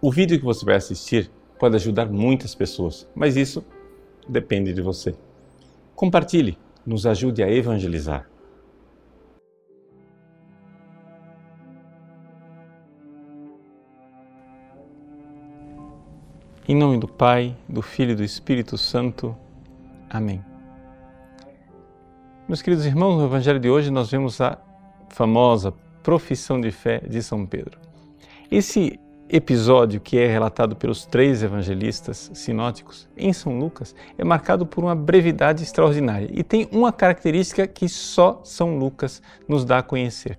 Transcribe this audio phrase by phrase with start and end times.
[0.00, 3.64] O vídeo que você vai assistir pode ajudar muitas pessoas, mas isso
[4.28, 5.14] depende de você.
[5.94, 8.28] Compartilhe, nos ajude a evangelizar.
[16.68, 19.34] Em nome do Pai, do Filho e do Espírito Santo.
[20.10, 20.44] Amém.
[22.46, 24.58] Meus queridos irmãos, no Evangelho de hoje nós vemos a
[25.08, 25.72] famosa
[26.02, 27.78] profissão de fé de São Pedro.
[28.50, 34.84] Esse episódio que é relatado pelos três evangelistas sinóticos em São Lucas é marcado por
[34.84, 40.38] uma brevidade extraordinária e tem uma característica que só São Lucas nos dá a conhecer.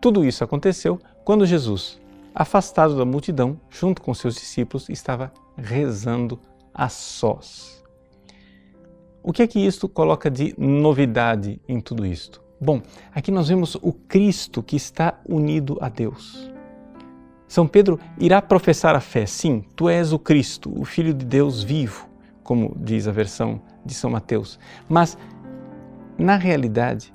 [0.00, 2.00] Tudo isso aconteceu quando Jesus,
[2.34, 6.40] afastado da multidão, junto com seus discípulos, estava rezando
[6.74, 7.82] a sós.
[9.22, 12.42] O que é que isto coloca de novidade em tudo isto?
[12.60, 12.82] Bom,
[13.14, 16.51] aqui nós vemos o Cristo que está unido a Deus.
[17.52, 21.62] São Pedro irá professar a fé, sim, tu és o Cristo, o Filho de Deus
[21.62, 22.08] vivo,
[22.42, 24.58] como diz a versão de São Mateus.
[24.88, 25.18] Mas,
[26.16, 27.12] na realidade,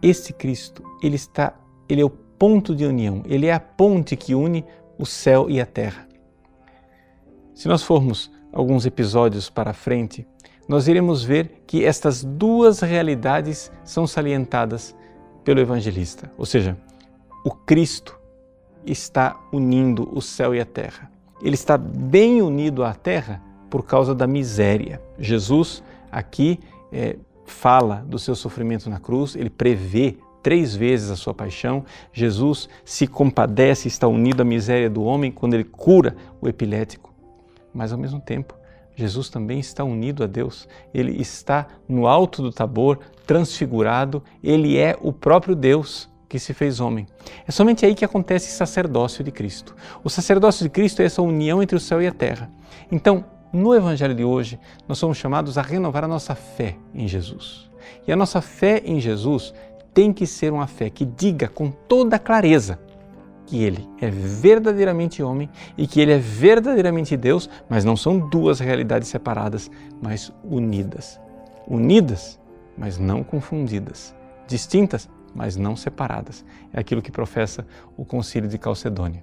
[0.00, 1.54] esse Cristo, ele está,
[1.88, 4.64] ele é o ponto de união, ele é a ponte que une
[4.96, 6.06] o céu e a terra.
[7.52, 10.24] Se nós formos alguns episódios para frente,
[10.68, 14.94] nós iremos ver que estas duas realidades são salientadas
[15.42, 16.78] pelo evangelista, ou seja,
[17.44, 18.17] o Cristo
[18.84, 21.10] está unindo o céu e a terra.
[21.42, 25.00] Ele está bem unido à terra por causa da miséria.
[25.18, 26.58] Jesus aqui
[26.92, 31.84] é, fala do seu sofrimento na cruz, ele prevê três vezes a sua paixão.
[32.12, 37.12] Jesus se compadece, está unido à miséria do homem quando ele cura o epilético.
[37.72, 38.54] Mas ao mesmo tempo,
[38.96, 40.68] Jesus também está unido a Deus.
[40.92, 46.78] Ele está no alto do Tabor, transfigurado, ele é o próprio Deus que se fez
[46.80, 47.06] homem.
[47.46, 49.74] É somente aí que acontece o sacerdócio de Cristo.
[50.04, 52.50] O sacerdócio de Cristo é essa união entre o céu e a terra.
[52.92, 57.70] Então, no Evangelho de hoje, nós somos chamados a renovar a nossa fé em Jesus.
[58.06, 59.54] E a nossa fé em Jesus
[59.94, 62.78] tem que ser uma fé que diga com toda clareza
[63.46, 68.60] que ele é verdadeiramente homem e que ele é verdadeiramente Deus, mas não são duas
[68.60, 69.70] realidades separadas,
[70.02, 71.18] mas unidas.
[71.66, 72.38] Unidas,
[72.76, 74.14] mas não confundidas.
[74.46, 76.44] Distintas, mas não separadas.
[76.72, 77.64] É aquilo que professa
[77.96, 79.22] o Concílio de Calcedônia.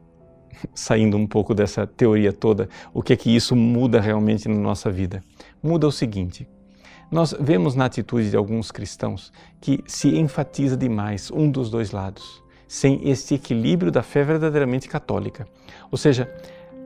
[0.74, 4.90] Saindo um pouco dessa teoria toda, o que é que isso muda realmente na nossa
[4.90, 5.22] vida?
[5.62, 6.48] Muda o seguinte:
[7.12, 12.42] nós vemos na atitude de alguns cristãos que se enfatiza demais um dos dois lados,
[12.66, 15.46] sem este equilíbrio da fé verdadeiramente católica.
[15.92, 16.28] Ou seja,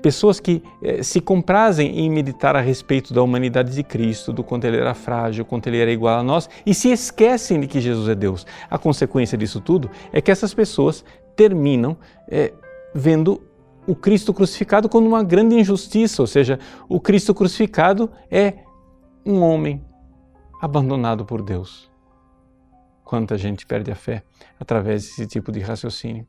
[0.04, 4.66] pessoas que eh, se comprazem em meditar a respeito da humanidade de Cristo, do quanto
[4.66, 8.06] ele era frágil, quanto ele era igual a nós, e se esquecem de que Jesus
[8.10, 8.46] é Deus.
[8.68, 11.02] A consequência disso tudo é que essas pessoas
[11.34, 11.96] terminam
[12.28, 12.52] eh,
[12.94, 13.40] vendo
[13.86, 18.58] o Cristo crucificado como uma grande injustiça, ou seja, o Cristo crucificado é
[19.24, 19.82] um homem
[20.60, 21.90] abandonado por Deus.
[23.02, 24.22] Quanta gente perde a fé
[24.60, 26.26] através desse tipo de raciocínio.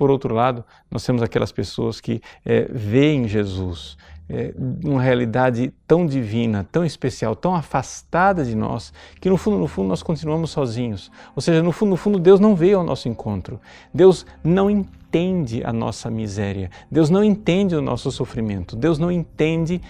[0.00, 3.98] Por outro lado, nós temos aquelas pessoas que é, veem Jesus
[4.30, 4.54] é,
[4.98, 10.02] realidade tão divina, tão especial, tão afastada de nós, que no fundo, no fundo, nós
[10.02, 11.12] continuamos sozinhos.
[11.36, 13.60] Ou seja, no fundo, no fundo, Deus não veio ao nosso encontro.
[13.92, 16.70] Deus não entende a nossa miséria.
[16.90, 18.76] Deus não entende o nosso sofrimento.
[18.76, 19.82] Deus não entende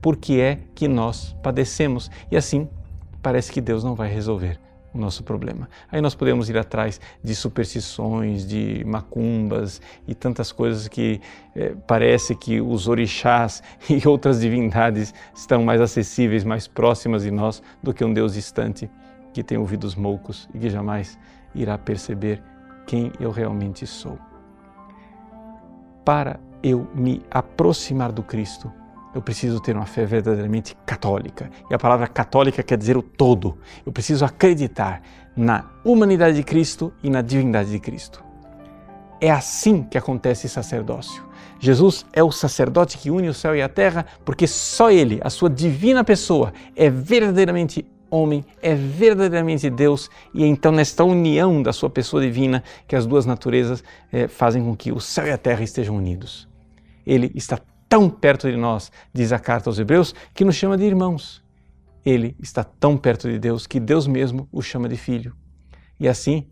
[0.00, 2.10] por que é que nós padecemos.
[2.32, 2.68] E assim,
[3.22, 4.58] parece que Deus não vai resolver
[4.94, 5.68] o nosso problema.
[5.90, 11.20] Aí nós podemos ir atrás de superstições, de macumbas e tantas coisas que
[11.56, 17.62] eh, parece que os orixás e outras divindades estão mais acessíveis, mais próximas de nós
[17.82, 18.90] do que um Deus distante
[19.32, 21.18] que tem ouvidos moucos e que jamais
[21.54, 22.42] irá perceber
[22.86, 24.18] quem eu realmente sou.
[26.04, 28.72] Para eu me aproximar do Cristo,
[29.14, 31.50] eu preciso ter uma fé verdadeiramente católica.
[31.70, 33.58] E a palavra católica quer dizer o todo.
[33.84, 35.02] Eu preciso acreditar
[35.36, 38.22] na humanidade de Cristo e na divindade de Cristo.
[39.20, 41.22] É assim que acontece sacerdócio.
[41.60, 45.30] Jesus é o sacerdote que une o céu e a terra, porque só Ele, a
[45.30, 51.72] sua divina pessoa, é verdadeiramente homem, é verdadeiramente Deus, e é então nesta união da
[51.72, 53.82] sua pessoa divina que as duas naturezas
[54.12, 56.48] é, fazem com que o céu e a terra estejam unidos.
[57.06, 57.58] Ele está
[57.92, 61.44] tão perto de nós, diz a carta aos Hebreus, que nos chama de irmãos.
[62.02, 65.36] Ele está tão perto de Deus que Deus mesmo o chama de filho.
[66.00, 66.48] E assim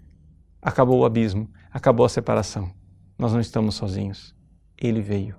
[0.60, 2.70] acabou o abismo, acabou a separação.
[3.18, 4.36] Nós não estamos sozinhos.
[4.76, 5.34] Ele veio.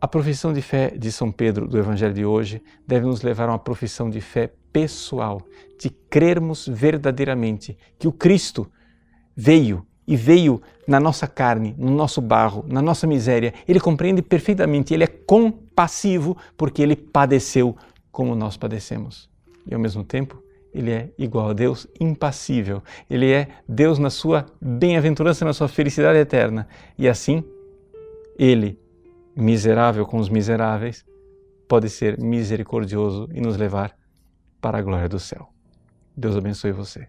[0.00, 3.52] A profissão de fé de São Pedro do Evangelho de hoje deve nos levar a
[3.52, 5.40] uma profissão de fé pessoal,
[5.78, 8.68] de crermos verdadeiramente que o Cristo
[9.36, 13.52] veio e veio na nossa carne, no nosso barro, na nossa miséria.
[13.66, 17.76] Ele compreende perfeitamente, ele é compassivo porque ele padeceu
[18.12, 19.28] como nós padecemos.
[19.66, 20.42] E ao mesmo tempo,
[20.72, 22.82] ele é igual a Deus, impassível.
[23.08, 26.68] Ele é Deus na sua bem-aventurança, na sua felicidade eterna.
[26.98, 27.42] E assim,
[28.38, 28.78] ele,
[29.34, 31.04] miserável com os miseráveis,
[31.66, 33.96] pode ser misericordioso e nos levar
[34.60, 35.48] para a glória do céu.
[36.16, 37.08] Deus abençoe você.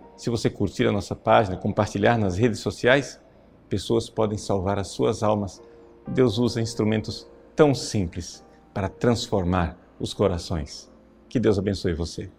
[0.21, 3.19] se você curtir a nossa página, compartilhar nas redes sociais,
[3.67, 5.59] pessoas podem salvar as suas almas.
[6.07, 10.91] Deus usa instrumentos tão simples para transformar os corações.
[11.27, 12.29] Que Deus abençoe você.